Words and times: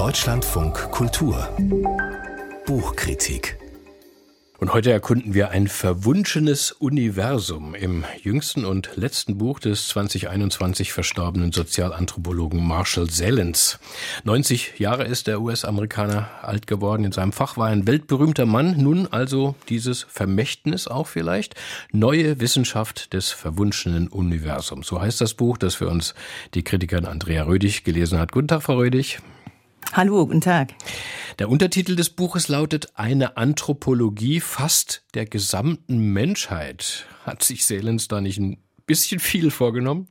Deutschlandfunk 0.00 0.90
Kultur 0.92 1.46
Buchkritik 2.64 3.58
und 4.56 4.72
heute 4.72 4.90
erkunden 4.92 5.34
wir 5.34 5.50
ein 5.50 5.68
verwunschenes 5.68 6.72
Universum 6.72 7.74
im 7.74 8.06
jüngsten 8.22 8.64
und 8.64 8.90
letzten 8.96 9.36
Buch 9.36 9.58
des 9.58 9.88
2021 9.88 10.94
verstorbenen 10.94 11.52
Sozialanthropologen 11.52 12.66
Marshall 12.66 13.10
Salins. 13.10 13.78
90 14.24 14.78
Jahre 14.78 15.04
ist 15.04 15.26
der 15.26 15.42
US-Amerikaner 15.42 16.30
alt 16.40 16.66
geworden. 16.66 17.04
In 17.04 17.12
seinem 17.12 17.32
Fach 17.32 17.58
war 17.58 17.68
ein 17.68 17.86
weltberühmter 17.86 18.46
Mann. 18.46 18.82
Nun 18.82 19.06
also 19.06 19.54
dieses 19.68 20.02
Vermächtnis 20.02 20.88
auch 20.88 21.08
vielleicht. 21.08 21.54
Neue 21.92 22.40
Wissenschaft 22.40 23.12
des 23.12 23.32
verwunschenen 23.32 24.08
Universums. 24.08 24.86
So 24.86 25.00
heißt 25.00 25.20
das 25.20 25.34
Buch, 25.34 25.58
das 25.58 25.74
für 25.74 25.88
uns 25.88 26.14
die 26.54 26.64
Kritikerin 26.64 27.04
Andrea 27.04 27.44
Rödig 27.44 27.84
gelesen 27.84 28.18
hat. 28.18 28.32
Guten 28.32 28.48
Tag, 28.48 28.62
Frau 28.62 28.76
Rödig. 28.76 29.20
Hallo, 29.92 30.26
guten 30.26 30.40
Tag. 30.40 30.74
Der 31.38 31.48
Untertitel 31.48 31.96
des 31.96 32.10
Buches 32.10 32.48
lautet 32.48 32.92
Eine 32.94 33.36
Anthropologie 33.36 34.40
fast 34.40 35.04
der 35.14 35.26
gesamten 35.26 36.12
Menschheit. 36.12 37.06
Hat 37.24 37.42
sich 37.42 37.64
Selens 37.64 38.06
da 38.08 38.20
nicht 38.20 38.38
ein 38.38 38.58
bisschen 38.86 39.20
viel 39.20 39.50
vorgenommen? 39.50 40.08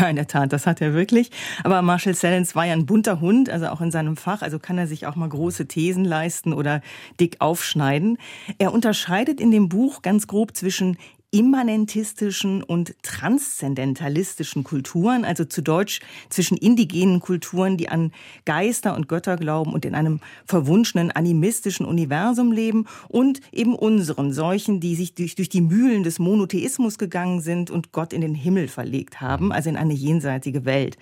Ja, 0.00 0.08
in 0.08 0.16
der 0.16 0.26
Tat, 0.26 0.52
das 0.52 0.66
hat 0.66 0.80
er 0.80 0.94
wirklich. 0.94 1.30
Aber 1.62 1.80
Marshall 1.82 2.14
Salins 2.14 2.56
war 2.56 2.66
ja 2.66 2.72
ein 2.72 2.86
bunter 2.86 3.20
Hund, 3.20 3.48
also 3.48 3.68
auch 3.68 3.80
in 3.80 3.92
seinem 3.92 4.16
Fach, 4.16 4.42
also 4.42 4.58
kann 4.58 4.78
er 4.78 4.88
sich 4.88 5.06
auch 5.06 5.14
mal 5.14 5.28
große 5.28 5.68
Thesen 5.68 6.04
leisten 6.04 6.52
oder 6.52 6.80
dick 7.20 7.36
aufschneiden. 7.38 8.18
Er 8.58 8.72
unterscheidet 8.72 9.40
in 9.40 9.52
dem 9.52 9.68
Buch 9.68 10.02
ganz 10.02 10.26
grob 10.26 10.56
zwischen 10.56 10.96
immanentistischen 11.32 12.62
und 12.62 12.94
transzendentalistischen 13.02 14.64
Kulturen, 14.64 15.24
also 15.24 15.44
zu 15.44 15.62
Deutsch 15.62 16.00
zwischen 16.28 16.56
indigenen 16.56 17.20
Kulturen, 17.20 17.76
die 17.76 17.88
an 17.88 18.12
Geister 18.44 18.96
und 18.96 19.08
Götter 19.08 19.36
glauben 19.36 19.72
und 19.72 19.84
in 19.84 19.94
einem 19.94 20.20
verwunschenen 20.44 21.12
animistischen 21.12 21.86
Universum 21.86 22.50
leben 22.50 22.86
und 23.08 23.40
eben 23.52 23.76
unseren 23.76 24.32
solchen, 24.32 24.80
die 24.80 24.96
sich 24.96 25.14
durch, 25.14 25.36
durch 25.36 25.48
die 25.48 25.60
Mühlen 25.60 26.02
des 26.02 26.18
Monotheismus 26.18 26.98
gegangen 26.98 27.40
sind 27.40 27.70
und 27.70 27.92
Gott 27.92 28.12
in 28.12 28.22
den 28.22 28.34
Himmel 28.34 28.66
verlegt 28.66 29.20
haben, 29.20 29.52
also 29.52 29.70
in 29.70 29.76
eine 29.76 29.94
jenseitige 29.94 30.64
Welt. 30.64 30.96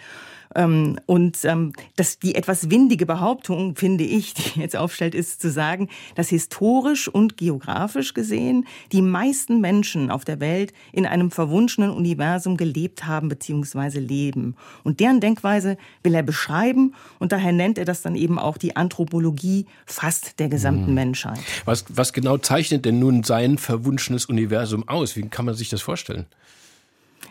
Ähm, 0.59 0.99
und 1.07 1.45
ähm, 1.45 1.73
das, 1.95 2.19
die 2.19 2.35
etwas 2.35 2.69
windige 2.69 3.07
Behauptung, 3.07 3.77
finde 3.77 4.03
ich, 4.03 4.35
die 4.35 4.61
jetzt 4.61 4.77
aufstellt, 4.77 5.15
ist 5.15 5.41
zu 5.41 5.51
sagen, 5.51 5.89
dass 6.17 6.29
historisch 6.29 7.07
und 7.09 7.37
geografisch 7.37 8.13
gesehen 8.13 8.67
die 8.91 9.01
meisten 9.01 9.61
Menschen 9.61 10.11
auf 10.11 10.25
der 10.25 10.41
Welt 10.41 10.73
in 10.93 11.07
einem 11.07 11.31
verwunschenen 11.31 11.91
Universum 11.91 12.57
gelebt 12.57 13.07
haben 13.07 13.29
bzw. 13.29 14.01
leben. 14.01 14.57
Und 14.83 14.99
deren 14.99 15.21
Denkweise 15.21 15.79
will 16.03 16.15
er 16.15 16.25
beschreiben 16.25 16.95
und 17.21 17.31
daher 17.31 17.53
nennt 17.53 17.79
er 17.79 17.85
das 17.85 18.03
dann 18.03 18.17
eben 18.17 18.39
auch 18.39 18.59
die 18.59 18.75
Anthropologie 18.75 19.67
fast 19.87 20.41
der 20.41 20.49
gesamten 20.49 20.89
hm. 20.89 20.95
Menschheit. 20.95 21.39
Was, 21.67 21.85
was 21.89 22.13
genau 22.13 22.37
zeichnet 22.37 22.85
denn 22.85 22.99
nun 22.99 23.23
sein 23.23 23.59
verwunschenes 23.59 24.27
Universum 24.27 24.89
aus? 24.89 25.15
Wie 25.15 25.23
kann 25.23 25.45
man 25.45 25.55
sich 25.55 25.69
das 25.69 25.83
vorstellen? 25.83 26.27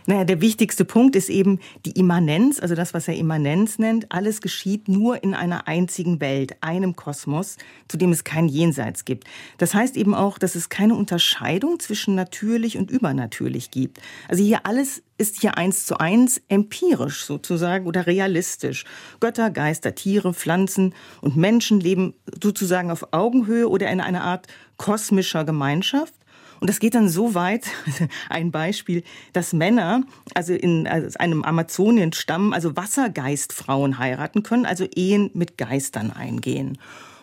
Naja, 0.09 0.23
der 0.23 0.39
wichtigste 0.39 0.85
Punkt 0.85 1.17
ist 1.17 1.29
eben 1.29 1.59
die 1.85 1.91
Immanenz, 1.91 2.61
also 2.61 2.75
das, 2.75 2.93
was 2.93 3.09
er 3.09 3.17
Immanenz 3.17 3.77
nennt. 3.77 4.09
Alles 4.09 4.39
geschieht 4.39 4.87
nur 4.87 5.21
in 5.21 5.33
einer 5.33 5.67
einzigen 5.67 6.21
Welt, 6.21 6.55
einem 6.61 6.95
Kosmos, 6.95 7.57
zu 7.89 7.97
dem 7.97 8.13
es 8.13 8.23
kein 8.23 8.47
Jenseits 8.47 9.03
gibt. 9.03 9.25
Das 9.57 9.73
heißt 9.73 9.97
eben 9.97 10.15
auch, 10.15 10.37
dass 10.37 10.55
es 10.55 10.69
keine 10.69 10.95
Unterscheidung 10.95 11.81
zwischen 11.81 12.15
natürlich 12.15 12.77
und 12.77 12.89
übernatürlich 12.89 13.69
gibt. 13.69 13.99
Also 14.29 14.41
hier 14.41 14.65
alles 14.65 15.03
ist 15.17 15.41
hier 15.41 15.57
eins 15.57 15.85
zu 15.85 15.99
eins 15.99 16.41
empirisch 16.47 17.25
sozusagen 17.25 17.85
oder 17.85 18.07
realistisch. 18.07 18.85
Götter, 19.19 19.49
Geister, 19.49 19.93
Tiere, 19.93 20.33
Pflanzen 20.33 20.93
und 21.19 21.35
Menschen 21.35 21.81
leben 21.81 22.13
sozusagen 22.41 22.91
auf 22.91 23.11
Augenhöhe 23.11 23.67
oder 23.67 23.91
in 23.91 23.99
einer 23.99 24.23
Art 24.23 24.47
kosmischer 24.77 25.43
Gemeinschaft. 25.43 26.13
Und 26.59 26.69
das 26.69 26.79
geht 26.79 26.95
dann 26.95 27.09
so 27.09 27.35
weit, 27.35 27.65
ein 28.29 28.51
Beispiel, 28.51 29.03
dass 29.33 29.53
Männer, 29.53 30.03
also 30.33 30.53
in 30.53 30.87
also 30.87 31.17
einem 31.19 31.43
Amazonienstamm, 31.43 32.53
also 32.53 32.75
Wassergeistfrauen 32.75 33.99
heiraten 33.99 34.43
können, 34.43 34.65
also 34.65 34.85
Ehen 34.95 35.29
mit 35.33 35.57
Geistern 35.57 36.11
eingehen. 36.11 36.77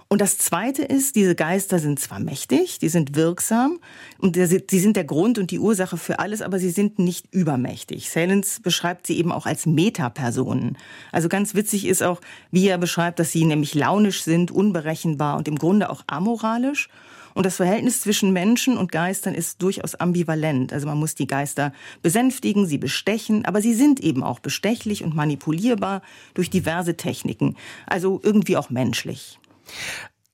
Und 0.09 0.21
das 0.21 0.39
Zweite 0.39 0.83
ist, 0.85 1.17
diese 1.17 1.35
Geister 1.35 1.79
sind 1.79 1.99
zwar 1.99 2.21
mächtig, 2.21 2.79
die 2.79 2.89
sind 2.89 3.17
wirksam 3.17 3.81
und 4.19 4.37
sie 4.37 4.79
sind 4.79 4.97
der 4.97 5.05
Grund 5.05 5.39
und 5.39 5.51
die 5.51 5.59
Ursache 5.59 5.97
für 5.97 6.19
alles, 6.19 6.43
aber 6.43 6.59
sie 6.59 6.71
sind 6.71 6.99
nicht 6.99 7.27
übermächtig. 7.33 8.11
Salins 8.11 8.61
beschreibt 8.61 9.07
sie 9.07 9.19
eben 9.19 9.33
auch 9.33 9.47
als 9.47 9.67
Metapersonen. 9.67 10.77
Also 11.11 11.29
ganz 11.29 11.55
witzig 11.55 11.87
ist 11.87 12.03
auch, 12.03 12.21
wie 12.53 12.69
er 12.69 12.79
beschreibt, 12.79 13.19
dass 13.19 13.33
sie 13.33 13.45
nämlich 13.45 13.75
launisch 13.75 14.23
sind, 14.23 14.51
unberechenbar 14.51 15.37
und 15.37 15.49
im 15.49 15.59
Grunde 15.59 15.91
auch 15.91 16.05
amoralisch. 16.07 16.89
Und 17.35 17.45
das 17.45 17.57
Verhältnis 17.57 18.01
zwischen 18.01 18.33
Menschen 18.33 18.79
und 18.79 18.93
Geistern 18.93 19.35
ist 19.35 19.61
durchaus 19.61 19.97
ambivalent. 19.97 20.73
Also 20.73 20.87
man 20.87 20.99
muss 20.99 21.15
die 21.15 21.27
Geister 21.27 21.73
besänftigen, 22.01 22.67
sie 22.67 22.79
bestechen, 22.79 23.45
aber 23.45 23.61
sie 23.61 23.75
sind 23.75 24.01
eben 24.01 24.23
auch 24.23 24.39
bestechlich 24.39 25.05
und 25.05 25.15
manipulierbar 25.15 26.03
durch 26.35 26.49
diverse 26.49 26.97
Techniken. 26.97 27.57
Also 27.87 28.21
irgendwie 28.23 28.57
auch 28.57 28.71
menschlich. 28.71 29.39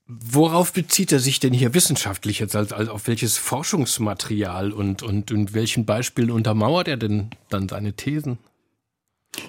Worauf 0.06 0.72
bezieht 0.72 1.12
er 1.12 1.20
sich 1.20 1.38
denn 1.38 1.52
hier 1.52 1.72
wissenschaftlich 1.72 2.40
jetzt, 2.40 2.56
also, 2.56 2.74
also 2.74 2.90
auf 2.90 3.06
welches 3.06 3.38
Forschungsmaterial 3.38 4.72
und, 4.72 5.04
und, 5.04 5.30
und 5.30 5.54
welchen 5.54 5.86
Beispielen 5.86 6.32
untermauert 6.32 6.88
er 6.88 6.96
denn 6.96 7.30
dann 7.48 7.68
seine 7.68 7.92
Thesen? 7.92 8.38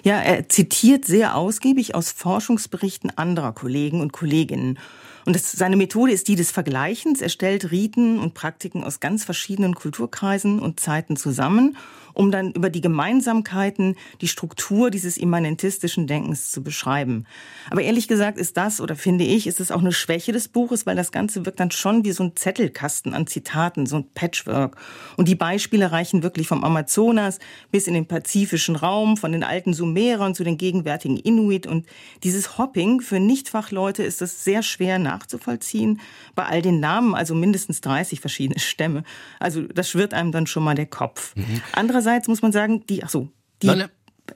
Ja, 0.04 0.20
er 0.20 0.48
zitiert 0.48 1.04
sehr 1.04 1.36
ausgiebig 1.36 1.94
aus 1.94 2.10
Forschungsberichten 2.12 3.16
anderer 3.16 3.52
Kollegen 3.52 4.00
und 4.00 4.12
Kolleginnen. 4.12 4.78
Und 5.24 5.36
das, 5.36 5.52
seine 5.52 5.76
Methode 5.76 6.12
ist 6.12 6.28
die 6.28 6.34
des 6.34 6.50
Vergleichens. 6.50 7.20
Er 7.20 7.28
stellt 7.28 7.70
Riten 7.70 8.18
und 8.18 8.34
Praktiken 8.34 8.82
aus 8.82 9.00
ganz 9.00 9.24
verschiedenen 9.24 9.74
Kulturkreisen 9.74 10.58
und 10.58 10.80
Zeiten 10.80 11.16
zusammen 11.16 11.76
um 12.14 12.30
dann 12.30 12.52
über 12.52 12.70
die 12.70 12.80
Gemeinsamkeiten, 12.80 13.96
die 14.20 14.28
Struktur 14.28 14.90
dieses 14.90 15.16
immanentistischen 15.16 16.06
Denkens 16.06 16.50
zu 16.50 16.62
beschreiben. 16.62 17.26
Aber 17.70 17.82
ehrlich 17.82 18.08
gesagt 18.08 18.38
ist 18.38 18.56
das, 18.56 18.80
oder 18.80 18.96
finde 18.96 19.24
ich, 19.24 19.46
ist 19.46 19.60
es 19.60 19.70
auch 19.70 19.80
eine 19.80 19.92
Schwäche 19.92 20.32
des 20.32 20.48
Buches, 20.48 20.86
weil 20.86 20.96
das 20.96 21.12
Ganze 21.12 21.46
wirkt 21.46 21.60
dann 21.60 21.70
schon 21.70 22.04
wie 22.04 22.12
so 22.12 22.24
ein 22.24 22.36
Zettelkasten 22.36 23.14
an 23.14 23.26
Zitaten, 23.26 23.86
so 23.86 23.96
ein 23.96 24.06
Patchwork. 24.14 24.76
Und 25.16 25.28
die 25.28 25.34
Beispiele 25.34 25.92
reichen 25.92 26.22
wirklich 26.22 26.48
vom 26.48 26.64
Amazonas 26.64 27.38
bis 27.70 27.86
in 27.86 27.94
den 27.94 28.06
pazifischen 28.06 28.76
Raum, 28.76 29.16
von 29.16 29.32
den 29.32 29.44
alten 29.44 29.71
Sumerern 29.74 30.34
zu 30.34 30.44
den 30.44 30.58
gegenwärtigen 30.58 31.16
Inuit. 31.16 31.66
Und 31.66 31.86
dieses 32.22 32.58
Hopping 32.58 33.00
für 33.00 33.20
Nichtfachleute 33.20 34.02
ist 34.02 34.22
es 34.22 34.44
sehr 34.44 34.62
schwer 34.62 34.98
nachzuvollziehen. 34.98 36.00
Bei 36.34 36.44
all 36.46 36.62
den 36.62 36.80
Namen, 36.80 37.14
also 37.14 37.34
mindestens 37.34 37.80
30 37.80 38.20
verschiedene 38.20 38.60
Stämme. 38.60 39.04
Also 39.40 39.62
das 39.62 39.88
schwirrt 39.88 40.14
einem 40.14 40.32
dann 40.32 40.46
schon 40.46 40.64
mal 40.64 40.74
der 40.74 40.86
Kopf. 40.86 41.34
Mhm. 41.36 41.60
Andererseits 41.72 42.28
muss 42.28 42.42
man 42.42 42.52
sagen, 42.52 42.84
die, 42.86 43.04
ach 43.04 43.10
so, 43.10 43.28
die, 43.62 43.68
Nein, 43.68 43.88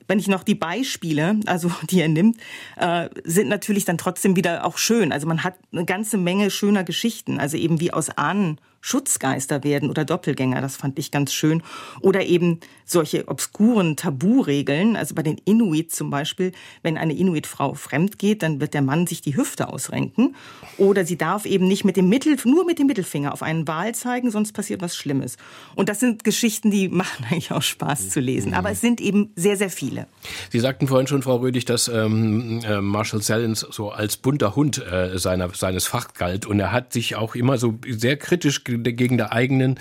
wenn 0.08 0.19
ich 0.19 0.28
noch 0.28 0.42
die 0.42 0.54
Beispiele, 0.54 1.41
also 1.47 1.70
die 1.91 2.00
er 2.00 2.08
nimmt, 2.08 2.38
äh, 2.76 3.08
sind 3.24 3.48
natürlich 3.48 3.84
dann 3.84 3.98
trotzdem 3.98 4.36
wieder 4.36 4.64
auch 4.64 4.78
schön. 4.78 5.12
Also 5.12 5.26
man 5.26 5.44
hat 5.44 5.54
eine 5.72 5.84
ganze 5.84 6.18
Menge 6.18 6.50
schöner 6.50 6.84
Geschichten, 6.84 7.38
also 7.38 7.56
eben 7.56 7.80
wie 7.80 7.92
aus 7.92 8.10
Ahnen 8.10 8.60
Schutzgeister 8.81 9.64
werden 9.64 9.91
oder 9.91 10.04
Doppelgänger, 10.04 10.60
das 10.60 10.76
fand 10.76 10.98
ich 10.98 11.10
ganz 11.10 11.32
schön. 11.32 11.62
Oder 12.00 12.25
eben 12.25 12.60
solche 12.84 13.26
obskuren 13.28 13.97
Taburegeln, 13.97 14.97
also 14.97 15.14
bei 15.14 15.22
den 15.22 15.38
Inuit 15.44 15.92
zum 15.92 16.09
Beispiel, 16.09 16.53
wenn 16.82 16.97
eine 16.97 17.15
Inuit-Frau 17.15 17.75
fremd 17.75 18.19
geht, 18.19 18.42
dann 18.42 18.60
wird 18.60 18.75
der 18.75 18.82
Mann 18.82 19.06
sich 19.09 19.20
die 19.20 19.36
Hüfte 19.36 19.69
ausrenken. 19.69 20.36
Oder 20.78 21.04
sie 21.04 21.19
darf 21.19 21.47
eben 21.47 21.66
nicht 21.66 21.84
mit 21.84 21.97
dem 21.97 22.09
Mittel, 22.09 22.36
nur 22.44 22.65
mit 22.65 22.78
dem 22.78 22.86
Mittelfinger 22.86 23.32
auf 23.32 23.42
einen 23.42 23.66
Wal 23.66 23.94
zeigen, 23.94 24.31
sonst 24.31 24.53
passiert 24.53 24.82
was 24.82 24.97
Schlimmes. 24.97 25.36
Und 25.75 25.88
das 25.88 25.98
sind 25.98 26.22
Geschichten, 26.22 26.70
die 26.70 26.88
machen 26.88 27.26
eigentlich 27.31 27.50
auch 27.50 27.62
Spaß 27.62 28.10
zu 28.10 28.20
lesen. 28.20 28.54
Aber 28.54 28.70
es 28.70 28.81
sind 28.81 29.00
eben 29.00 29.32
sehr, 29.34 29.56
sehr 29.56 29.70
viele. 29.70 30.06
Sie 30.53 30.60
sagten 30.60 30.86
vorhin 30.86 31.09
schon, 31.09 31.22
Frau 31.22 31.36
Rödig, 31.36 31.65
dass 31.65 31.88
ähm, 31.88 32.60
äh, 32.65 32.81
Marshall 32.81 33.22
Sellens 33.22 33.60
so 33.60 33.91
als 33.91 34.16
bunter 34.16 34.54
Hund 34.54 34.78
äh, 34.78 35.18
seiner, 35.18 35.53
seines 35.54 35.86
Fach 35.86 36.15
galt. 36.15 36.47
Und 36.47 36.60
er 36.60 36.71
hat 36.71 36.92
sich 36.92 37.16
auch 37.16 37.34
immer 37.34 37.59
so 37.59 37.78
sehr 37.89 38.16
kritisch 38.16 38.62
gegen 38.66 39.16
der 39.16 39.33
eigenen 39.33 39.78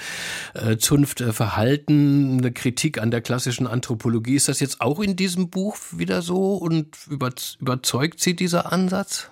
äh, 0.54 0.78
Zunft 0.78 1.22
äh, 1.22 1.34
verhalten, 1.34 2.38
eine 2.40 2.52
Kritik 2.52 3.02
an 3.02 3.12
der 3.12 3.22
klassischen 3.22 3.68
Anthropologie. 3.68 4.36
Ist 4.36 4.48
das 4.48 4.60
jetzt 4.60 4.82
auch 4.82 5.00
in 5.00 5.16
diesem 5.16 5.50
Buch 5.50 5.78
wieder 5.92 6.22
so 6.22 6.56
und 6.56 6.96
überzeugt 7.10 8.20
Sie 8.20 8.36
dieser 8.36 8.72
Ansatz? 8.72 9.30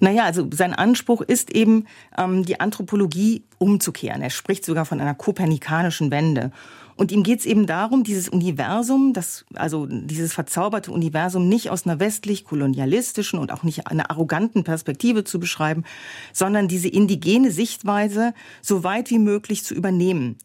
Naja, 0.00 0.24
also 0.24 0.48
sein 0.52 0.74
Anspruch 0.74 1.20
ist 1.20 1.50
eben, 1.50 1.86
ähm, 2.16 2.44
die 2.44 2.60
Anthropologie 2.60 3.44
umzukehren. 3.58 4.22
Er 4.22 4.30
spricht 4.30 4.64
sogar 4.64 4.84
von 4.84 5.00
einer 5.00 5.14
kopernikanischen 5.14 6.10
Wende. 6.10 6.52
Und 6.96 7.10
ihm 7.10 7.24
geht 7.24 7.40
es 7.40 7.46
eben 7.46 7.66
darum, 7.66 8.04
dieses 8.04 8.28
Universum, 8.28 9.12
das, 9.12 9.44
also 9.54 9.86
dieses 9.86 10.32
verzauberte 10.32 10.92
Universum 10.92 11.48
nicht 11.48 11.70
aus 11.70 11.86
einer 11.86 11.98
westlich-kolonialistischen 11.98 13.38
und 13.38 13.52
auch 13.52 13.64
nicht 13.64 13.88
einer 13.88 14.10
arroganten 14.10 14.62
Perspektive 14.62 15.24
zu 15.24 15.40
beschreiben, 15.40 15.84
sondern 16.32 16.68
diese 16.68 16.88
indigene 16.88 17.50
Sichtweise 17.50 18.32
so 18.62 18.84
weit 18.84 19.10
wie 19.10 19.18
möglich 19.18 19.64
zu 19.64 19.74
übernehmen. 19.74 20.36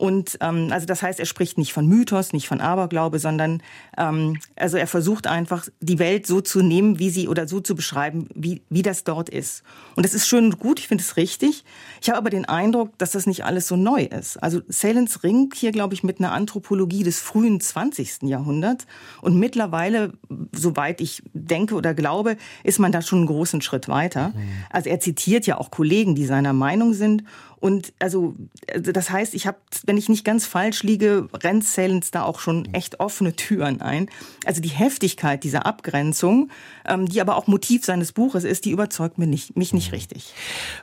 Und 0.00 0.38
ähm, 0.40 0.68
also 0.70 0.86
das 0.86 1.02
heißt, 1.02 1.20
er 1.20 1.26
spricht 1.26 1.58
nicht 1.58 1.74
von 1.74 1.86
Mythos, 1.86 2.32
nicht 2.32 2.48
von 2.48 2.62
Aberglaube, 2.62 3.18
sondern 3.18 3.62
ähm, 3.98 4.38
also 4.56 4.78
er 4.78 4.86
versucht 4.86 5.26
einfach 5.26 5.68
die 5.80 5.98
Welt 5.98 6.26
so 6.26 6.40
zu 6.40 6.62
nehmen, 6.62 6.98
wie 6.98 7.10
sie 7.10 7.28
oder 7.28 7.46
so 7.46 7.60
zu 7.60 7.74
beschreiben, 7.74 8.26
wie, 8.34 8.62
wie 8.70 8.80
das 8.80 9.04
dort 9.04 9.28
ist. 9.28 9.62
Und 9.96 10.06
das 10.06 10.14
ist 10.14 10.26
schön 10.26 10.46
und 10.46 10.58
gut, 10.58 10.78
ich 10.78 10.88
finde 10.88 11.04
es 11.04 11.18
richtig. 11.18 11.64
Ich 12.00 12.08
habe 12.08 12.16
aber 12.16 12.30
den 12.30 12.46
Eindruck, 12.46 12.96
dass 12.96 13.10
das 13.10 13.26
nicht 13.26 13.44
alles 13.44 13.68
so 13.68 13.76
neu 13.76 14.04
ist. 14.04 14.42
Also 14.42 14.62
Salens 14.68 15.22
ringt 15.22 15.54
hier, 15.54 15.70
glaube 15.70 15.92
ich, 15.92 16.02
mit 16.02 16.18
einer 16.18 16.32
Anthropologie 16.32 17.02
des 17.02 17.20
frühen 17.20 17.60
20. 17.60 18.22
Jahrhunderts. 18.22 18.86
Und 19.20 19.38
mittlerweile, 19.38 20.14
soweit 20.56 21.02
ich 21.02 21.22
denke 21.34 21.74
oder 21.74 21.92
glaube, 21.92 22.38
ist 22.64 22.78
man 22.78 22.90
da 22.90 23.02
schon 23.02 23.18
einen 23.18 23.26
großen 23.26 23.60
Schritt 23.60 23.86
weiter. 23.86 24.28
Mhm. 24.28 24.64
Also 24.70 24.88
er 24.88 24.98
zitiert 24.98 25.46
ja 25.46 25.58
auch 25.58 25.70
Kollegen, 25.70 26.14
die 26.14 26.24
seiner 26.24 26.54
Meinung 26.54 26.94
sind. 26.94 27.22
Und 27.60 27.92
also, 27.98 28.34
also 28.72 28.90
das 28.90 29.10
heißt, 29.10 29.34
ich 29.34 29.46
habe, 29.46 29.58
wenn 29.84 29.98
ich 29.98 30.08
nicht 30.08 30.24
ganz 30.24 30.46
falsch 30.46 30.82
liege, 30.82 31.28
rennt 31.34 31.64
Salens 31.64 32.10
da 32.10 32.22
auch 32.22 32.40
schon 32.40 32.72
echt 32.72 33.00
offene 33.00 33.36
Türen 33.36 33.82
ein. 33.82 34.08
Also 34.46 34.62
die 34.62 34.70
Heftigkeit 34.70 35.44
dieser 35.44 35.66
Abgrenzung, 35.66 36.50
ähm, 36.88 37.06
die 37.06 37.20
aber 37.20 37.36
auch 37.36 37.46
Motiv 37.46 37.84
seines 37.84 38.12
Buches 38.12 38.44
ist, 38.44 38.64
die 38.64 38.70
überzeugt 38.70 39.18
mich 39.18 39.28
nicht, 39.28 39.56
mich 39.56 39.74
nicht 39.74 39.92
richtig. 39.92 40.32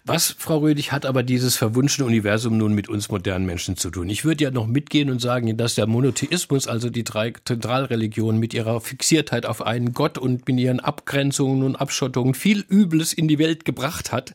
Was, 0.05 0.35
Frau 0.37 0.59
Rödig, 0.59 0.91
hat 0.91 1.05
aber 1.07 1.23
dieses 1.23 1.55
verwunschene 1.55 2.05
Universum 2.05 2.57
nun 2.57 2.73
mit 2.73 2.89
uns 2.89 3.09
modernen 3.09 3.47
Menschen 3.47 3.75
zu 3.75 3.89
tun? 3.89 4.09
Ich 4.09 4.23
würde 4.23 4.43
ja 4.43 4.51
noch 4.51 4.67
mitgehen 4.67 5.09
und 5.09 5.19
sagen, 5.19 5.57
dass 5.57 5.73
der 5.73 5.87
Monotheismus, 5.87 6.67
also 6.67 6.91
die 6.91 7.03
drei 7.03 7.33
Zentralreligionen 7.43 8.39
mit 8.39 8.53
ihrer 8.53 8.81
Fixiertheit 8.81 9.47
auf 9.47 9.63
einen 9.63 9.93
Gott 9.93 10.19
und 10.19 10.47
mit 10.47 10.59
ihren 10.59 10.79
Abgrenzungen 10.79 11.63
und 11.63 11.75
Abschottungen 11.75 12.35
viel 12.35 12.63
Übles 12.69 13.13
in 13.13 13.27
die 13.27 13.39
Welt 13.39 13.65
gebracht 13.65 14.11
hat. 14.11 14.33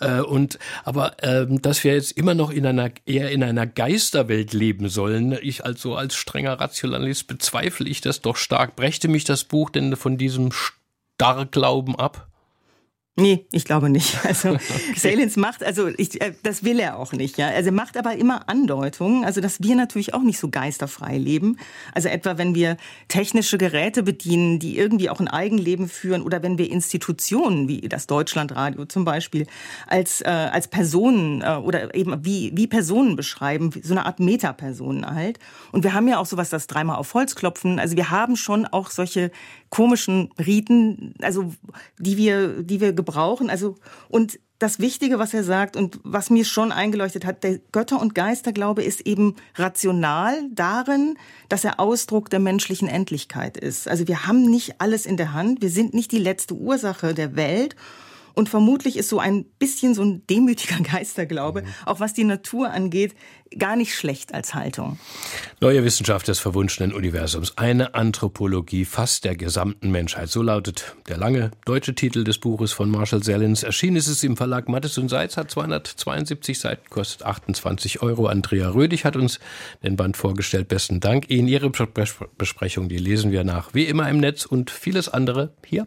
Äh, 0.00 0.20
und 0.20 0.58
aber 0.84 1.16
ähm, 1.22 1.62
wir 1.84 1.94
jetzt 1.94 2.12
immer 2.12 2.34
noch 2.34 2.50
in 2.50 2.66
einer 2.66 2.90
eher 3.06 3.30
in 3.30 3.42
einer 3.42 3.66
Geisterwelt 3.66 4.52
leben 4.52 4.88
sollen. 4.88 5.38
Ich 5.40 5.64
also 5.64 5.94
als 5.94 6.14
strenger 6.14 6.60
Rationalist 6.60 7.26
bezweifle 7.26 7.88
ich 7.88 8.00
das 8.00 8.20
doch 8.20 8.36
stark. 8.36 8.76
Brächte 8.76 9.08
mich 9.08 9.24
das 9.24 9.44
Buch 9.44 9.70
denn 9.70 9.96
von 9.96 10.18
diesem 10.18 10.50
Starrglauben 10.52 11.96
ab? 11.96 12.33
Nee, 13.16 13.46
ich 13.52 13.64
glaube 13.64 13.90
nicht. 13.90 14.18
Also 14.24 14.50
okay. 14.50 14.94
Salins 14.96 15.36
macht, 15.36 15.62
also 15.62 15.86
ich, 15.86 16.20
äh, 16.20 16.32
das 16.42 16.64
will 16.64 16.80
er 16.80 16.98
auch 16.98 17.12
nicht. 17.12 17.38
Ja, 17.38 17.48
also 17.48 17.68
er 17.68 17.72
macht 17.72 17.96
aber 17.96 18.16
immer 18.16 18.48
Andeutungen, 18.48 19.24
also 19.24 19.40
dass 19.40 19.62
wir 19.62 19.76
natürlich 19.76 20.14
auch 20.14 20.22
nicht 20.22 20.40
so 20.40 20.48
geisterfrei 20.48 21.18
leben. 21.18 21.58
Also 21.92 22.08
etwa 22.08 22.38
wenn 22.38 22.54
wir 22.54 22.76
technische 23.06 23.58
Geräte 23.58 24.02
bedienen, 24.02 24.58
die 24.58 24.76
irgendwie 24.76 25.10
auch 25.10 25.20
ein 25.20 25.28
Eigenleben 25.28 25.88
führen, 25.88 26.22
oder 26.22 26.42
wenn 26.42 26.58
wir 26.58 26.70
Institutionen 26.70 27.68
wie 27.68 27.82
das 27.82 28.08
Deutschlandradio 28.08 28.86
zum 28.86 29.04
Beispiel 29.04 29.46
als 29.86 30.20
äh, 30.22 30.28
als 30.28 30.66
Personen 30.66 31.42
äh, 31.42 31.56
oder 31.56 31.94
eben 31.94 32.24
wie 32.24 32.50
wie 32.54 32.66
Personen 32.66 33.14
beschreiben, 33.14 33.70
so 33.82 33.94
eine 33.94 34.06
Art 34.06 34.18
Metapersonen 34.18 35.06
halt. 35.06 35.38
Und 35.70 35.84
wir 35.84 35.92
haben 35.92 36.08
ja 36.08 36.18
auch 36.18 36.26
sowas, 36.26 36.50
das 36.50 36.66
dreimal 36.66 36.96
auf 36.96 37.14
Holz 37.14 37.36
klopfen. 37.36 37.78
Also 37.78 37.96
wir 37.96 38.10
haben 38.10 38.36
schon 38.36 38.66
auch 38.66 38.90
solche 38.90 39.30
komischen 39.70 40.30
Riten, 40.38 41.14
also 41.20 41.52
die 41.98 42.16
wir 42.16 42.62
die 42.62 42.80
wir 42.80 43.03
gebrauchen. 43.04 43.50
Also, 43.50 43.76
und 44.08 44.38
das 44.58 44.78
Wichtige, 44.78 45.18
was 45.18 45.34
er 45.34 45.44
sagt 45.44 45.76
und 45.76 46.00
was 46.04 46.30
mir 46.30 46.44
schon 46.44 46.72
eingeleuchtet 46.72 47.24
hat, 47.24 47.44
der 47.44 47.58
Götter- 47.72 48.00
und 48.00 48.14
Geisterglaube 48.14 48.82
ist 48.82 49.02
eben 49.02 49.36
rational 49.56 50.48
darin, 50.50 51.18
dass 51.48 51.64
er 51.64 51.80
Ausdruck 51.80 52.30
der 52.30 52.38
menschlichen 52.38 52.88
Endlichkeit 52.88 53.56
ist. 53.56 53.88
Also 53.88 54.08
wir 54.08 54.26
haben 54.26 54.48
nicht 54.48 54.80
alles 54.80 55.06
in 55.06 55.16
der 55.16 55.32
Hand, 55.32 55.60
wir 55.60 55.70
sind 55.70 55.92
nicht 55.92 56.12
die 56.12 56.18
letzte 56.18 56.54
Ursache 56.54 57.14
der 57.14 57.36
Welt 57.36 57.76
und 58.34 58.48
vermutlich 58.48 58.96
ist 58.96 59.08
so 59.08 59.18
ein 59.18 59.44
bisschen 59.58 59.94
so 59.94 60.02
ein 60.02 60.26
demütiger 60.28 60.80
Geisterglaube, 60.82 61.62
mhm. 61.62 61.68
auch 61.86 62.00
was 62.00 62.12
die 62.12 62.24
Natur 62.24 62.70
angeht, 62.70 63.14
gar 63.58 63.76
nicht 63.76 63.94
schlecht 63.94 64.34
als 64.34 64.54
Haltung. 64.54 64.98
Neue 65.60 65.84
Wissenschaft 65.84 66.28
des 66.28 66.40
verwunschenen 66.40 66.92
Universums. 66.92 67.56
Eine 67.56 67.94
Anthropologie 67.94 68.84
fast 68.84 69.24
der 69.24 69.36
gesamten 69.36 69.90
Menschheit. 69.90 70.28
So 70.28 70.42
lautet 70.42 70.96
der 71.08 71.16
lange 71.16 71.50
deutsche 71.64 71.94
Titel 71.94 72.24
des 72.24 72.38
Buches 72.38 72.72
von 72.72 72.90
Marshall 72.90 73.22
Sellens. 73.22 73.62
Erschienen 73.62 73.96
ist 73.96 74.08
es 74.08 74.24
im 74.24 74.36
Verlag 74.36 74.68
Mattes 74.68 74.98
und 74.98 75.08
Seitz, 75.08 75.36
hat 75.36 75.50
272 75.50 76.58
Seiten, 76.58 76.90
kostet 76.90 77.24
28 77.24 78.02
Euro. 78.02 78.26
Andrea 78.26 78.70
Rödig 78.70 79.04
hat 79.04 79.16
uns 79.16 79.38
den 79.82 79.96
Band 79.96 80.16
vorgestellt. 80.16 80.68
Besten 80.68 81.00
Dank 81.00 81.30
Ihnen. 81.30 81.48
Ihre 81.48 81.70
Besprechung, 81.70 82.88
die 82.88 82.98
lesen 82.98 83.30
wir 83.30 83.44
nach, 83.44 83.74
wie 83.74 83.84
immer 83.84 84.08
im 84.08 84.18
Netz 84.18 84.44
und 84.44 84.70
vieles 84.70 85.08
andere 85.08 85.54
hier 85.64 85.86